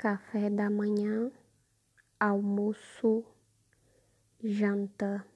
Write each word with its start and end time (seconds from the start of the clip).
café 0.00 0.48
da 0.48 0.70
manhã, 0.70 1.30
almoço, 2.18 3.22
janta, 4.42 5.26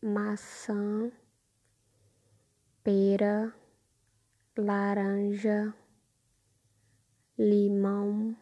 maçã, 0.00 1.10
pera, 2.84 3.52
laranja, 4.56 5.74
limão, 7.36 8.36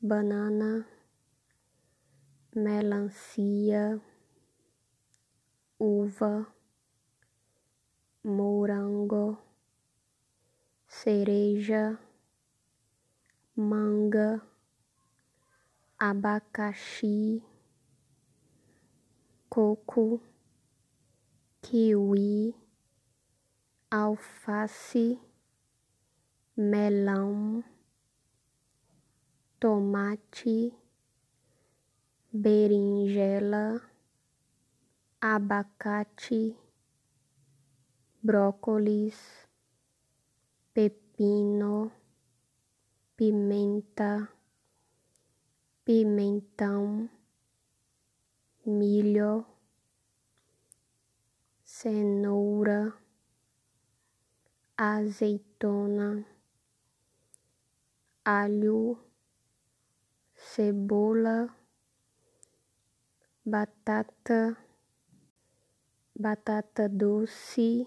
banana, 0.00 0.84
melancia, 2.56 4.02
uva, 5.78 6.44
morango 8.24 8.81
cereja, 11.02 11.98
manga, 13.56 14.40
abacaxi, 15.98 17.42
coco, 19.48 20.22
kiwi, 21.60 22.54
alface, 23.90 25.18
melão, 26.56 27.64
tomate, 29.58 30.72
berinjela, 32.32 33.82
abacate, 35.20 36.56
brócolis 38.22 39.41
pepino, 40.74 41.92
pimenta, 43.14 44.26
pimentão, 45.84 47.10
milho, 48.64 49.44
cenoura, 51.62 52.94
azeitona, 54.76 56.24
alho, 58.24 58.98
cebola, 60.34 61.54
batata, 63.44 64.56
batata 66.18 66.88
doce 66.88 67.86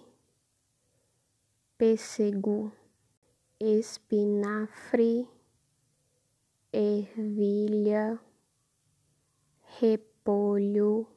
pêssego, 1.78 2.72
espinafre, 3.59 5.28
ervilha, 6.73 8.20
repolho, 9.80 11.08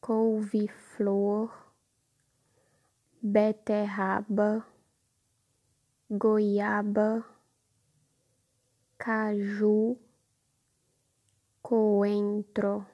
couve-flor, 0.00 1.52
beterraba, 3.22 4.66
goiaba, 6.10 7.24
caju, 8.96 9.98
coentro, 11.62 12.86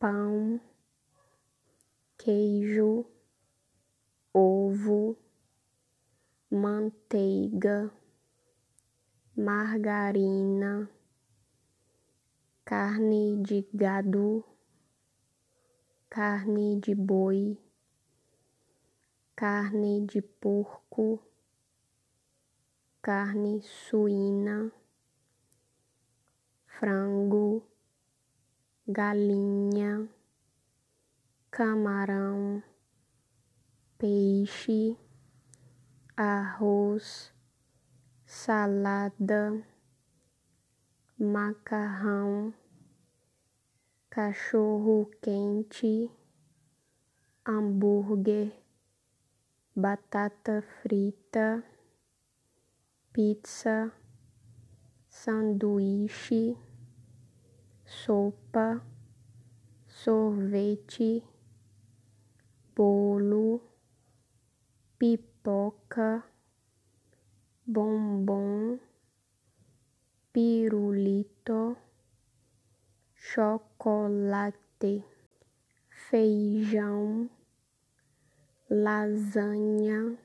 pão, 0.00 0.60
queijo 2.16 3.06
ovo, 4.34 5.16
manteiga, 6.50 7.92
margarina, 9.36 10.88
carne 12.64 13.42
de 13.42 13.68
gado, 13.74 14.42
carne 16.08 16.80
de 16.80 16.94
boi, 16.94 17.58
carne 19.36 20.06
de 20.06 20.22
porco, 20.22 21.20
carne 23.02 23.60
suína, 23.62 24.72
frango, 26.66 27.62
galinha, 28.86 30.08
camarão 31.50 32.62
peixe, 33.98 34.96
arroz, 36.20 37.32
salada, 38.26 39.64
macarrão, 41.16 42.52
cachorro 44.10 45.08
quente, 45.22 46.10
hambúrguer, 47.46 48.52
batata 49.76 50.60
frita, 50.82 51.62
pizza, 53.12 53.92
sanduíche, 55.08 56.56
sopa, 57.86 58.84
sorvete, 59.86 61.22
bolo 62.74 63.67
pipoca, 64.98 66.24
bombom, 67.64 68.80
pirulito, 70.32 71.76
chocolate, 73.14 75.04
feijão, 76.10 77.30
lasanha, 78.68 80.18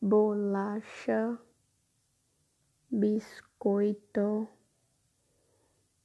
bolacha, 0.00 1.36
biscoito, 2.88 4.46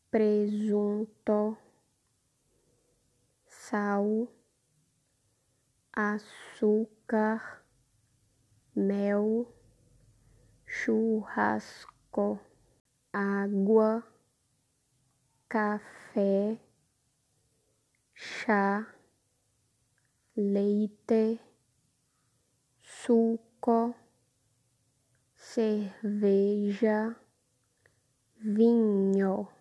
presunto, 0.09 1.55
sal 3.45 4.41
açúcar, 5.94 7.63
mel, 8.75 9.47
churrasco, 10.66 12.40
água, 13.12 14.03
café, 15.50 16.57
chá, 18.16 18.88
leite, 20.35 21.40
suco, 22.81 23.94
cerveja, 25.35 27.16
vinho. 28.38 29.60